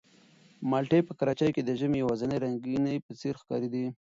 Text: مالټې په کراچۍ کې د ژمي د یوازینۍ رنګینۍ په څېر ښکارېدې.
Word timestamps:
مالټې 0.69 0.99
په 1.07 1.13
کراچۍ 1.19 1.49
کې 1.55 1.61
د 1.63 1.71
ژمي 1.79 1.97
د 1.99 2.01
یوازینۍ 2.03 2.37
رنګینۍ 2.43 2.97
په 3.05 3.11
څېر 3.19 3.35
ښکارېدې. 3.41 3.85